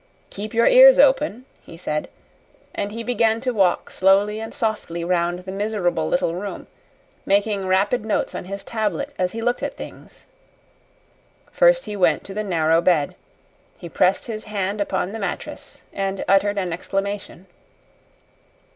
[0.31, 2.09] "Keep your ears open," he said;
[2.73, 6.65] and he began to walk slowly and softly round the miserable little room,
[7.23, 10.25] making rapid notes on his tablet as he looked at things.
[11.51, 13.13] First he went to the narrow bed.
[13.77, 17.45] He pressed his hand upon the mattress and uttered an exclamation.